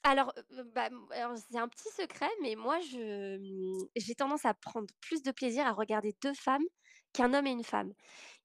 [0.02, 0.32] Alors,
[0.74, 5.22] bah, alors c'est un petit secret, mais moi, je, mmh, j'ai tendance à prendre plus
[5.22, 6.62] de plaisir à regarder deux femmes
[7.12, 7.92] qu'un homme et une femme.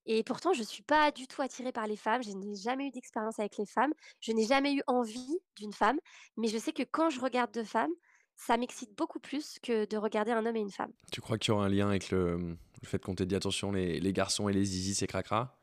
[0.05, 2.23] Et pourtant, je ne suis pas du tout attirée par les femmes.
[2.23, 3.93] Je n'ai jamais eu d'expérience avec les femmes.
[4.21, 5.99] Je n'ai jamais eu envie d'une femme.
[6.37, 7.91] Mais je sais que quand je regarde deux femmes,
[8.35, 10.91] ça m'excite beaucoup plus que de regarder un homme et une femme.
[11.11, 12.37] Tu crois qu'il y aura un lien avec le,
[12.81, 15.57] le fait qu'on t'ait dit attention, les, les, garçons et les zizi, c'est cracra?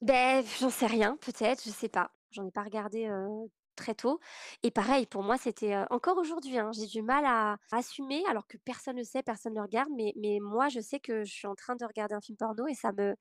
[0.00, 2.10] Ben, j'en sais rien, peut-être, je sais pas.
[2.30, 3.08] J'en ai pas regardé
[3.76, 4.18] très tôt.
[4.62, 8.56] Et pareil, pour moi, c'était encore aujourd'hui, hein, j'ai du mal à assumer, alors que
[8.56, 11.54] personne ne sait, personne ne regarde, mais, mais moi, je sais que je suis en
[11.54, 13.14] train de regarder un film porno et ça me,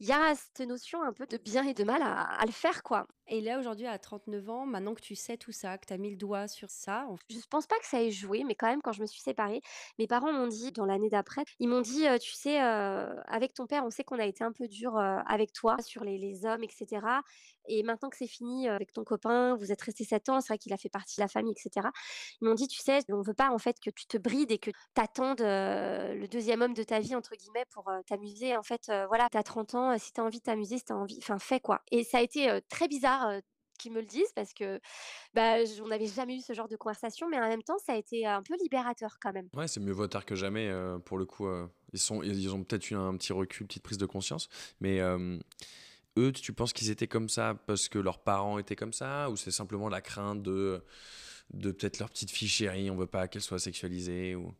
[0.00, 2.82] il y a cette notion un peu de bien et de mal à, le faire,
[2.82, 3.06] quoi.
[3.26, 5.96] Et là, aujourd'hui, à 39 ans, maintenant que tu sais tout ça, que tu as
[5.96, 7.06] mis le doigt sur ça.
[7.30, 9.22] Je ne pense pas que ça ait joué, mais quand même, quand je me suis
[9.22, 9.62] séparée,
[9.98, 13.84] mes parents m'ont dit, dans l'année d'après, ils m'ont dit, tu sais, avec ton père,
[13.84, 17.06] on sait qu'on a été un peu dur avec toi sur les, hommes, etc.
[17.66, 20.58] Et maintenant que c'est fini avec ton copain, vous êtes resté 7 ans, c'est vrai
[20.58, 21.88] qu'il a fait partie de la famille, etc.
[22.42, 24.58] Ils m'ont dit, tu sais, on veut pas en fait que tu te brides et
[24.58, 28.54] que tu attendes le deuxième homme de ta vie, entre guillemets, pour t'amuser.
[28.56, 30.92] En fait, voilà, tu as 30 ans, si tu as envie de t'amuser, si tu
[30.92, 31.80] envie, enfin, fais quoi.
[31.90, 33.13] Et ça a été très bizarre
[33.78, 34.80] qu'ils me le disent parce que
[35.34, 37.96] bah, on n'avait jamais eu ce genre de conversation, mais en même temps, ça a
[37.96, 39.48] été un peu libérateur quand même.
[39.54, 40.72] Ouais, c'est mieux vaut tard que jamais
[41.04, 41.48] pour le coup.
[41.92, 44.48] ils, sont, ils ont peut-être eu un petit recul, une petite prise de conscience,
[44.80, 45.00] mais
[46.16, 49.36] eux, tu penses qu'ils étaient comme ça parce que leurs parents étaient comme ça ou
[49.36, 50.82] c'est simplement la crainte de,
[51.52, 54.54] de peut-être leur petite fille chérie, on veut pas qu'elle soit sexualisée ou...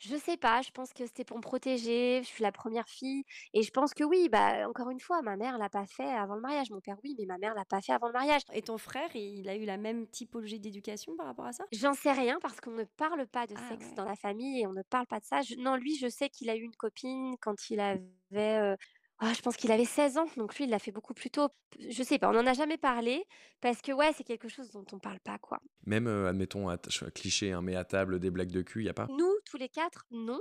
[0.00, 3.24] Je sais pas, je pense que c'était pour me protéger, je suis la première fille
[3.54, 6.34] et je pense que oui, bah encore une fois, ma mère l'a pas fait avant
[6.34, 8.42] le mariage, mon père oui, mais ma mère l'a pas fait avant le mariage.
[8.52, 11.64] Et ton frère, il a eu la même typologie d'éducation par rapport à ça?
[11.72, 14.66] J'en sais rien parce qu'on ne parle pas de ah sexe dans la famille et
[14.66, 15.40] on ne parle pas de ça.
[15.58, 18.02] non, lui, je sais qu'il a eu une copine quand il avait
[18.32, 18.76] euh,
[19.18, 21.48] ah, je pense qu'il avait 16 ans, donc lui, il l'a fait beaucoup plus tôt.
[21.78, 23.24] Je sais pas, on n'en a jamais parlé,
[23.60, 25.60] parce que ouais, c'est quelque chose dont on parle pas, quoi.
[25.86, 26.74] Même, euh, admettons,
[27.14, 29.06] cliché, un mais à table, des blagues de cul, il y a pas?
[29.10, 30.40] Nous, tous les quatre, non.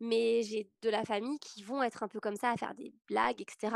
[0.00, 2.92] Mais j'ai de la famille qui vont être un peu comme ça, à faire des
[3.08, 3.74] blagues, etc.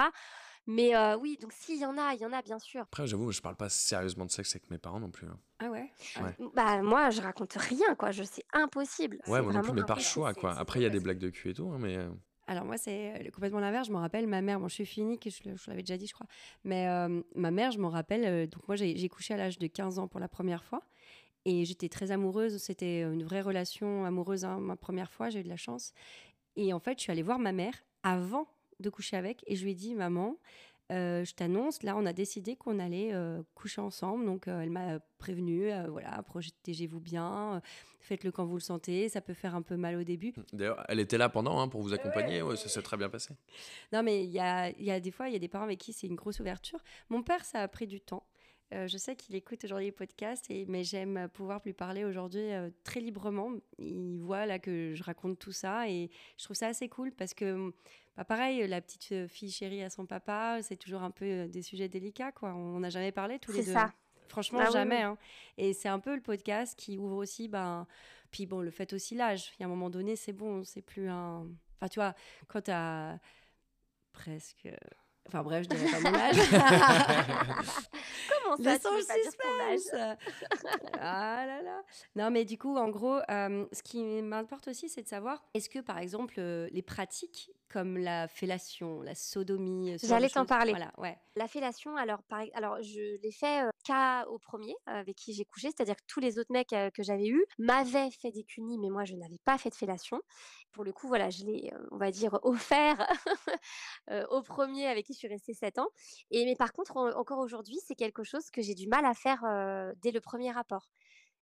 [0.67, 2.83] Mais euh, oui, donc s'il y en a, il y en a, bien sûr.
[2.83, 5.27] Après, j'avoue, je parle pas sérieusement de sexe avec mes parents non plus.
[5.27, 5.39] Hein.
[5.59, 5.93] Ah ouais,
[6.55, 8.13] Bah moi, je raconte rien, quoi.
[8.13, 9.19] Je sais impossible.
[9.27, 10.53] Ouais, moi non plus, mais par choix, quoi.
[10.53, 11.97] Après, il y a des blagues de cul et tout, hein, mais...
[11.97, 12.11] Euh,
[12.47, 13.87] alors moi, c'est complètement l'inverse.
[13.89, 16.15] Je me rappelle, ma mère, bon, je suis finique, je, je l'avais déjà dit, je
[16.15, 16.27] crois.
[16.65, 16.87] Mais
[17.35, 20.21] ma mère, je m'en rappelle, donc moi, j'ai couché à l'âge de 15 ans pour
[20.21, 20.83] la première fois.
[21.45, 22.59] Et j'étais très amoureuse.
[22.59, 25.93] C'était une vraie relation amoureuse, hein, ma première fois, j'ai eu de la chance.
[26.57, 28.47] Et en fait, je suis allée voir ma mère avant
[28.81, 29.45] de coucher avec.
[29.47, 30.37] Et je lui ai dit, maman,
[30.93, 34.27] euh, je t'annonce, là, on a décidé qu'on allait euh, coucher ensemble.
[34.27, 37.63] Donc, euh, elle m'a prévenu, voilà, protégez-vous bien,
[38.01, 39.09] faites-le quand vous le sentez.
[39.09, 40.35] Ça peut faire un peu mal au début.
[40.53, 42.43] D'ailleurs, elle était là pendant hein, pour vous accompagner.
[42.43, 43.35] Ouais, ça s'est très bien passé.
[43.93, 45.79] Non, mais il y a, y a, des fois, il y a des parents avec
[45.79, 46.81] qui c'est une grosse ouverture.
[47.09, 48.27] Mon père, ça a pris du temps.
[48.73, 52.49] je sais qu'il écoute aujourd'hui les podcasts, et, mais j'aime pouvoir lui parler aujourd'hui
[52.83, 53.53] très librement.
[53.79, 57.33] Il voit là que je raconte tout ça et je trouve ça assez cool parce
[57.33, 57.73] que
[58.15, 61.89] pas pareil, la petite fille chérie à son papa, c'est toujours un peu des sujets
[61.89, 62.55] délicats, quoi.
[62.55, 63.65] On n'a jamais parlé tous les deux.
[63.65, 63.93] C'est ça.
[64.29, 65.03] Franchement, ah jamais.
[65.03, 65.19] Hein.
[65.59, 67.87] Et c'est un peu le podcast qui ouvre aussi, ben,
[68.31, 69.53] puis bon, le fait aussi l'âge.
[69.59, 71.47] Il y a un moment donné, c'est bon, c'est plus un.
[71.77, 72.15] Enfin, tu vois,
[72.49, 73.19] quand t'as
[74.13, 74.69] presque.
[75.29, 76.37] Enfin bref, je dirais pas mon âge.
[78.29, 80.17] Comment ça, tu veux pas dire ton âge
[81.01, 81.83] Ah là là.
[82.17, 85.79] Non, mais du coup, en gros, ce qui m'importe aussi, c'est de savoir, est-ce que,
[85.79, 89.97] par exemple, les pratiques comme la fellation, la sodomie.
[90.03, 90.73] J'allais t'en parler.
[90.73, 91.19] Voilà, ouais.
[91.37, 92.21] La fellation, alors,
[92.53, 96.39] alors je l'ai fait qu'à au premier avec qui j'ai couché, c'est-à-dire que tous les
[96.39, 99.71] autres mecs que j'avais eus m'avaient fait des cunis, mais moi je n'avais pas fait
[99.71, 100.21] de fellation.
[100.73, 103.07] Pour le coup, voilà, je l'ai, on va dire, offert
[104.31, 105.89] au premier avec qui je suis restée 7 ans.
[106.31, 109.43] Et mais par contre, encore aujourd'hui, c'est quelque chose que j'ai du mal à faire
[110.03, 110.89] dès le premier rapport.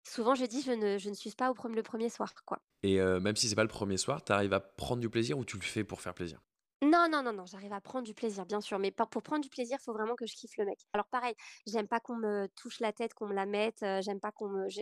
[0.05, 2.61] Souvent, je dis, je ne, je ne suis pas au premier, le premier soir, quoi.
[2.83, 5.47] Et même si c'est pas le premier soir, tu arrives à prendre du plaisir ou
[5.47, 6.43] tu le fais pour faire plaisir?
[6.83, 9.51] Non, non, non, non, j'arrive à prendre du plaisir, bien sûr, mais pour prendre du
[9.51, 10.79] plaisir, il faut vraiment que je kiffe le mec.
[10.95, 11.35] Alors pareil,
[11.67, 14.49] j'aime pas qu'on me touche la tête, qu'on me la mette, heu, j'aime pas qu'on
[14.49, 14.81] me je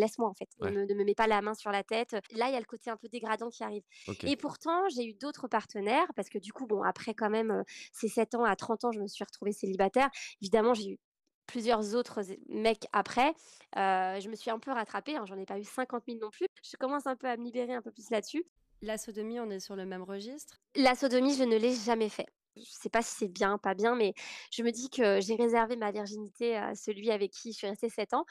[0.00, 0.72] laisse-moi en fait, ne Ouais.
[0.72, 2.12] me ne me mets pas la main sur la tête.
[2.30, 3.82] Là, il y a le côté un peu dégradant qui arrive
[4.24, 8.06] et pourtant, j'ai eu d'autres partenaires parce que du coup, bon, après quand même, ces
[8.06, 10.10] 7 ans, à 30 ans, je me suis retrouvée célibataire.
[10.42, 10.98] Évidemment, j'ai eu
[11.46, 13.34] plusieurs autres mecs après,
[13.74, 16.46] je me suis un peu rattrapée, hein, j'en ai pas eu 50 000 non plus.
[16.62, 18.44] Je commence un peu à me libérer un peu plus là-dessus.
[18.80, 20.60] La sodomie, on est sur le même registre?
[20.74, 22.26] La sodomie, je ne l'ai jamais fait.
[22.56, 24.12] Je sais pas si c'est bien, pas bien, mais
[24.52, 27.88] je me dis que j'ai réservé ma virginité à celui avec qui je suis restée
[27.88, 28.26] 7 ans.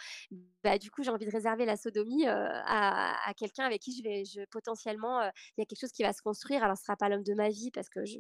[0.64, 3.98] Bah, du coup, j'ai envie de réserver la sodomie, heu, à à quelqu'un avec qui
[3.98, 6.64] je vais je potentiellement, heu, il y a quelque chose qui va se construire.
[6.64, 8.20] Alors ce sera pas l'homme de ma vie parce que je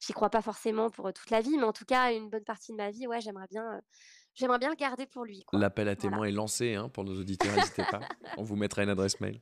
[0.00, 2.44] j'y crois pas forcément pour, heu, toute la vie, mais en tout cas, une bonne
[2.44, 3.80] partie de ma vie, ouais, j'aimerais bien,
[4.34, 5.44] j'aimerais bien le garder pour lui.
[5.50, 5.96] L'appel à Voilà.
[5.96, 8.12] témoins est lancé, hein, pour nos auditeurs, n'hésitez pas.
[8.36, 9.40] On vous mettra une adresse mail.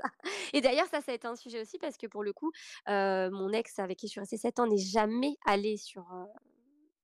[0.00, 0.08] Ça
[0.52, 2.52] et d'ailleurs, ça, ça a été un sujet aussi parce que pour le coup,
[2.88, 6.26] heu, mon ex avec qui je suis restée 7 ans n'est jamais allé sur, heu,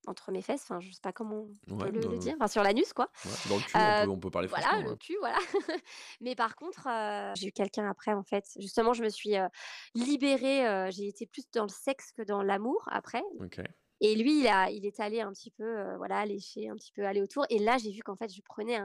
[0.06, 2.92] entre mes fesses, enfin, je sais pas comment on peut le dire, enfin sur l'anus
[2.92, 3.10] quoi.
[3.24, 5.38] ouais, dans le cul, on Heu, peut on peut parler voilà, le cul, voilà.
[6.20, 6.88] Mais par contre,
[7.36, 8.44] j'ai eu quelqu'un après en fait.
[8.60, 9.34] Justement, je me suis,
[9.94, 13.74] libérée, j'ai été plus dans le sexe que dans l'amour après OK.
[14.04, 14.46] Et lui, il
[14.86, 17.78] est allé un petit peu, heu, voilà, lécher, un petit peu aller autour et là,
[17.78, 18.78] j'ai vu qu'en fait, je prenais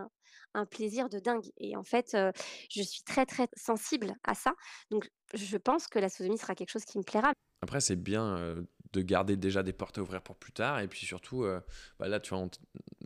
[0.53, 2.31] un plaisir de dingue et en fait, heu,
[2.69, 4.53] je suis très, très sensible à ça.
[4.91, 7.33] Donc je pense que la sodomie sera quelque chose qui me plaira.
[7.61, 10.87] Après, c'est bien, heu, de garder déjà des portes à ouvrir pour plus tard et
[10.87, 11.61] puis surtout, heu,
[11.99, 12.49] bah, là, tu vois, on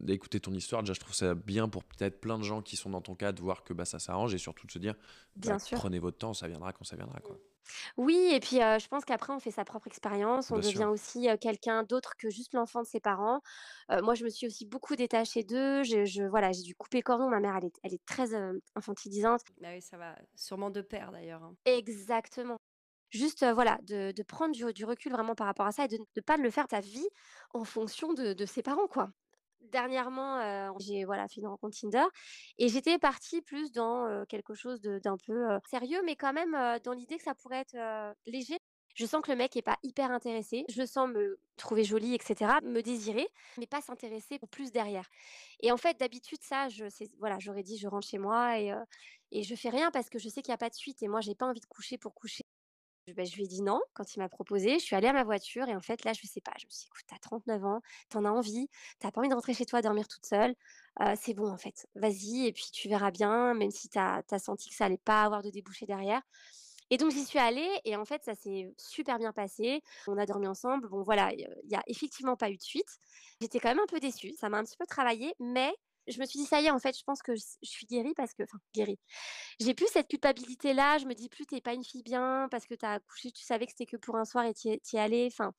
[0.03, 2.89] d'écouter ton histoire, déjà, je trouve ça bien pour peut-être plein de gens qui sont
[2.89, 4.95] dans ton cas, de voir que, bah, ça s'arrange et surtout de se dire:
[5.43, 5.79] «Bah, Bien sûr.
[5.79, 7.39] prenez votre temps, ça viendra quand ça viendra, quoi».
[7.97, 10.83] Oui et puis, heu, je pense qu'après on fait sa propre expérience, on Bien sûr.
[10.83, 13.41] devient aussi, heu, quelqu'un d'autre que juste l'enfant de ses parents.
[13.91, 16.97] Heu, moi, je me suis aussi beaucoup détachée d'eux, je je voilà, j'ai dû couper
[16.97, 17.29] le cordon.
[17.29, 18.29] Ma mère, elle est elle est très,
[18.75, 19.41] infantilisante.
[19.57, 21.57] Bah oui, ça va sûrement de pair d'ailleurs, hein.
[21.65, 22.57] Exactement.
[23.11, 25.97] Juste, voilà, de de prendre du du recul vraiment par rapport à ça et de
[26.17, 27.07] ne pas le faire ta vie
[27.53, 29.11] en fonction de de ses parents, quoi.
[29.71, 32.03] Dernièrement, heu, j'ai voilà, fait une rencontre Tinder
[32.57, 36.51] et j'étais partie plus dans, heu, quelque chose d'un peu, heu, sérieux, mais quand même,
[36.83, 37.75] dans l'idée que ça pourrait être,
[38.25, 38.57] léger.
[38.95, 40.65] Je sens que le mec est pas hyper intéressé.
[40.69, 45.07] Je sens me trouver jolie et cetera, me désirer, mais pas s'intéresser plus derrière
[45.61, 46.67] et en fait, d'habitude, ça,
[47.19, 48.59] voilà, j'aurais dit: «Je rentre chez moi
[49.31, 51.07] et je fais rien parce que je sais qu'il y a pas de suite» et
[51.07, 52.43] moi, j'ai pas envie de coucher pour coucher.
[53.11, 54.79] Bah, je lui ai dit non quand il m'a proposé.
[54.79, 56.69] Je suis allée à ma voiture et en fait, là, je sais pas, je me
[56.71, 58.69] suis dit: «Écoute, tu as 39 ans, tu en as envie,
[59.01, 60.55] tu as pas envie de rentrer chez toi dormir toute seule,
[61.01, 61.85] heu, c'est bon, en fait.
[61.95, 65.23] Vas-y et puis tu verras bien, même si tu as senti que ça allait pas
[65.23, 66.21] avoir de débouché derrière»
[66.89, 69.81] et donc j'y suis allée et en fait, ça s'est super bien passé.
[70.07, 70.87] On a dormi ensemble.
[70.89, 72.97] Bon, voilà, il y il y a effectivement pas eu de suite.
[73.41, 75.73] J'étais quand même un peu déçue, ça m'a un petit peu travaillé, mais
[76.07, 78.13] je me suis dit: «Ça y est, en fait, je pense que je suis guérie
[78.15, 78.99] parce que» enfin guérie.
[79.59, 82.65] J'ai plus cette culpabilité-là, je me dis plus: «Tu es pas une fille bien parce
[82.67, 84.73] que tu as accouché, tu savais que c'était que pour un soir et tu y
[84.95, 85.27] es allée».
[85.31, 85.53] Enfin,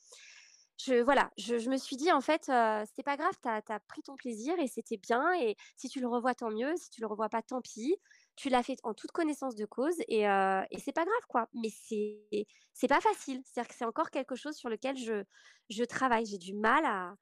[0.79, 3.73] je voilà, je me suis dit: «En fait, heu, c'est pas grave, tu as tu
[3.73, 6.75] as pris ton plaisir et c'était bien et si tu le revois, tant mieux.
[6.77, 7.97] Si tu le revois pas, tant pis.
[8.37, 11.49] Tu l'as fait en toute connaissance de cause et heu et c'est pas grave, quoi».
[11.55, 13.43] Mais c'est pas facile.
[13.45, 15.25] C'est-à-dire que c'est encore quelque chose sur lequel je
[15.71, 16.27] je travaille.
[16.27, 17.15] J'ai du mal à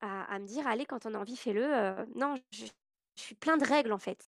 [0.00, 2.66] à à me dire: «Allez, quand on a envie, fais-le», heu, non, je
[3.18, 4.26] je suis plein de règles, en fait.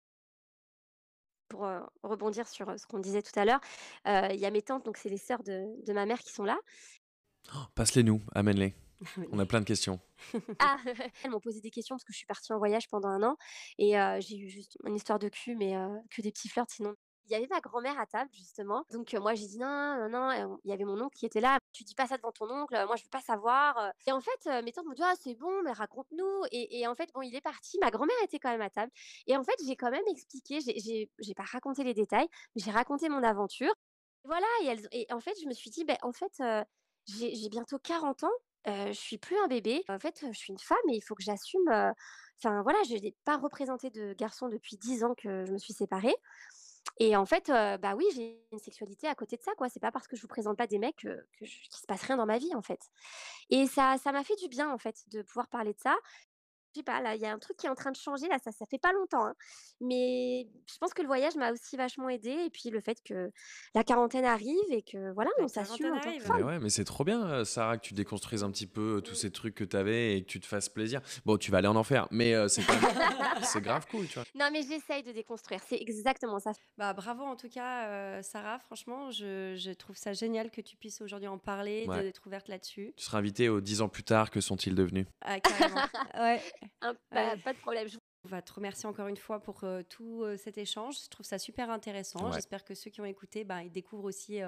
[1.51, 3.61] Pour, heu, rebondir sur, heu, ce qu'on disait tout à l'heure,
[4.07, 6.33] heu, il y a mes tantes, donc c'est les sœurs de de ma mère qui
[6.33, 6.57] sont là.
[7.75, 8.75] Passe-les nous, amène-les.
[9.17, 9.27] Oui.
[9.33, 10.01] On a plein de questions.
[10.59, 10.79] Ah!
[11.23, 13.37] Elles m'ont posé des questions parce que je suis partie en voyage pendant 1 an
[13.79, 15.75] et j'ai eu juste une histoire de cul, mais
[16.11, 16.95] que des petits flirts sinon.
[17.31, 20.09] Il y avait ma grand-mère à table justement, donc heu, moi j'ai dit: «Non, non,
[20.11, 22.51] non» il y avait mon oncle qui était là: «Tu dis pas ça devant ton
[22.51, 25.03] oncle, heu, moi je veux pas savoir, heu» et en fait, mes tantes m'ont dit:
[25.05, 28.41] «Ah c'est bon, mais raconte-nous» et en fait, bon, il est parti, ma grand-mère était
[28.41, 28.91] quand même à table.
[29.29, 33.09] Et en fait, j'ai quand même expliqué, j'ai pas raconté les détails, mais j'ai raconté
[33.09, 33.73] mon aventure.
[34.25, 36.43] Voilà et elles et en fait, je me suis dit: «Beh, en fait,
[37.07, 38.31] j'ai bientôt 40 ans,
[38.69, 39.85] heu, je suis plus un bébé.
[39.89, 41.93] En fait, je suis une femme et il faut que j'assume, heu»
[42.43, 45.75] enfin voilà, je n'ai pas représenté de garçon depuis 10 ans que je me suis
[45.75, 46.15] séparée
[46.99, 49.69] et en fait, bah, oui, j'ai une sexualité à côté de ça, quoi.
[49.69, 52.17] C'est pas parce que je vous présente pas des mecs que que se passe rien
[52.17, 52.81] dans ma vie, en fait
[53.51, 55.97] et ça ça m'a fait du bien, en fait, de pouvoir parler de ça.
[56.75, 58.29] Je sais pas, là, il y a un truc qui est en train de changer,
[58.29, 59.35] là, ça ça fait pas longtemps, hein,
[59.81, 63.31] mais je pense que le voyage m'a aussi vachement aidée et puis le fait que
[63.75, 66.29] la quarantaine arrive et que voilà, La on s'assume en tant que arrive.
[66.29, 69.01] Mais ouais, mais c'est trop bien, heu, Sarah, que tu déconstruises un petit peu, heu,
[69.01, 69.15] tous Mmh.
[69.15, 71.01] ces trucs que tu avais et que tu te fasses plaisir.
[71.25, 72.49] Bon, tu vas aller en enfer, mais heu,
[73.43, 74.25] c'est grave cool, tu vois?
[74.35, 76.53] Non, mais j'essaye de déconstruire, c'est exactement ça.
[76.77, 81.01] Bah, bravo en tout cas, Sarah, franchement, je je trouve ça génial que tu puisses
[81.01, 82.03] aujourd'hui en parler, Ouais.
[82.03, 82.95] d'être ouverte là-dessus.
[82.97, 85.07] Tu seras invitée aux 10 ans plus tard, que sont-ils devenus?
[85.23, 85.85] Ah carrément.
[86.15, 86.43] Ouais.
[87.11, 87.43] Bah, Ouais.
[87.43, 90.37] pas de problème, je On va te remercier encore une fois pour, heu, tout, heu,
[90.37, 91.03] cet échange.
[91.05, 92.31] Je trouve ça super intéressant.
[92.31, 92.41] Ouais.
[92.41, 94.43] J'espère que ceux qui ont écouté, bah, ils découvrent aussi,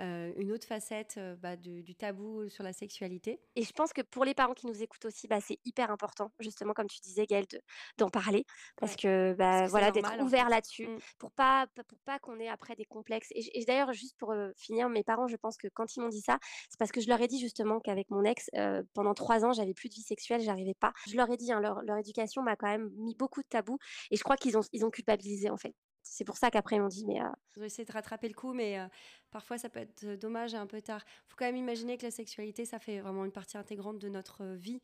[0.00, 3.40] heu, une autre facette bah, du tabou sur la sexualité.
[3.56, 6.32] Et je pense que pour les parents qui nous écoutent aussi, bah, c'est hyper important,
[6.40, 7.46] justement, comme tu disais, Gaëlle,
[7.98, 8.44] d'en parler.
[8.76, 10.98] Parce que, bah, voilà, d'être ouvert là-dessus, mmh.
[11.18, 13.28] pour pas, pour pas qu'on ait après des complexes.
[13.32, 16.38] Et, d'ailleurs, juste pour finir, mes parents, je pense que quand ils m'ont dit ça,
[16.70, 18.50] c'est parce que je leur ai dit justement qu'avec mon ex,
[18.94, 20.92] pendant trois ans, j'avais plus de vie sexuelle, j'arrivais pas.
[21.06, 23.78] Je leur ai dit, hein, leur, leur éducation m'a quand même mis beaucoup de tabous.
[24.10, 25.74] Et je crois qu'ils ont, ils ont culpabilisé, en fait.
[26.02, 27.20] C'est pour ça qu'après, ils m'ont dit, mais...
[27.56, 28.78] Ils ont essayé de rattraper le coup, mais
[29.32, 31.02] parfois ça peut être dommage et un peu tard.
[31.06, 34.08] Il faut quand même imaginer que la sexualité, ça fait vraiment une partie intégrante de
[34.08, 34.80] notre vie,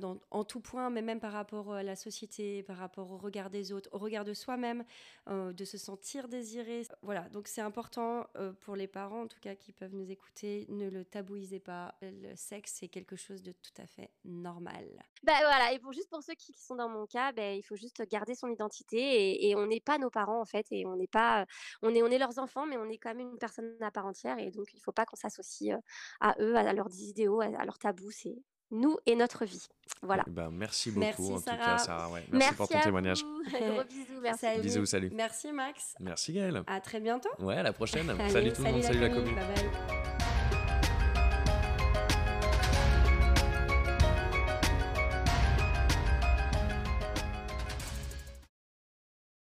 [0.00, 3.50] dans, en tout point, mais même par rapport à la société, par rapport au regard
[3.50, 4.84] des autres, au regard de soi-même,
[5.28, 6.82] de se sentir désiré.
[7.02, 8.26] Voilà, donc c'est important
[8.60, 11.94] pour les parents, en tout cas, qui peuvent nous écouter, ne le tabouisez pas.
[12.00, 14.86] Le sexe, c'est quelque chose de tout à fait normal.
[15.22, 17.76] Bah voilà, et pour juste pour ceux qui, sont dans mon cas, bah, il faut
[17.76, 20.96] juste garder son identité et, et on n'est pas nos parents en fait, et on
[20.96, 21.46] n'est pas,
[21.82, 24.06] on est, on est leurs enfants, mais on est quand même une personne à part
[24.06, 25.76] entière et donc il ne faut pas qu'on s'associe
[26.20, 28.10] à eux, à leurs idéaux, à, leurs tabous.
[28.10, 28.36] C'est
[28.70, 29.66] nous et notre vie.
[30.02, 30.24] Voilà.
[30.26, 31.56] Ben, merci beaucoup merci, en Sarah.
[31.56, 32.10] tout cas, Sarah.
[32.32, 33.22] merci, pour ton témoignage.
[33.22, 34.46] Gros bisous, merci.
[34.60, 35.10] Bisous, salut.
[35.12, 35.94] Merci Max.
[36.00, 36.62] Merci Gaëlle.
[36.66, 37.30] À très bientôt.
[37.38, 38.06] Ouais, à la prochaine.
[38.30, 39.34] salut tout le monde, salut, la commune.
[39.34, 40.01] Bye bye.